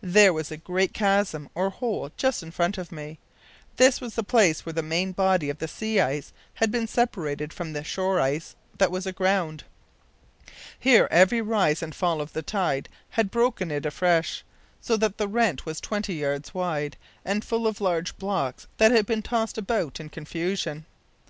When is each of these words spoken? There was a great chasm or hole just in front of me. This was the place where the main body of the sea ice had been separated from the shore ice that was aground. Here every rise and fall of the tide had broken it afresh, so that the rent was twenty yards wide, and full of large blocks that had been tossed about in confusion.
There 0.00 0.32
was 0.32 0.50
a 0.50 0.56
great 0.56 0.94
chasm 0.94 1.50
or 1.54 1.68
hole 1.68 2.10
just 2.16 2.42
in 2.42 2.50
front 2.50 2.78
of 2.78 2.90
me. 2.90 3.18
This 3.76 4.00
was 4.00 4.14
the 4.14 4.22
place 4.22 4.64
where 4.64 4.72
the 4.72 4.82
main 4.82 5.12
body 5.12 5.50
of 5.50 5.58
the 5.58 5.68
sea 5.68 6.00
ice 6.00 6.32
had 6.54 6.70
been 6.70 6.86
separated 6.86 7.52
from 7.52 7.74
the 7.74 7.84
shore 7.84 8.18
ice 8.18 8.56
that 8.78 8.90
was 8.90 9.04
aground. 9.06 9.64
Here 10.80 11.06
every 11.10 11.42
rise 11.42 11.82
and 11.82 11.94
fall 11.94 12.22
of 12.22 12.32
the 12.32 12.40
tide 12.40 12.88
had 13.10 13.30
broken 13.30 13.70
it 13.70 13.84
afresh, 13.84 14.42
so 14.80 14.96
that 14.96 15.18
the 15.18 15.28
rent 15.28 15.66
was 15.66 15.82
twenty 15.82 16.14
yards 16.14 16.54
wide, 16.54 16.96
and 17.22 17.44
full 17.44 17.66
of 17.66 17.82
large 17.82 18.16
blocks 18.16 18.66
that 18.78 18.90
had 18.90 19.04
been 19.04 19.20
tossed 19.20 19.58
about 19.58 20.00
in 20.00 20.08
confusion. 20.08 20.86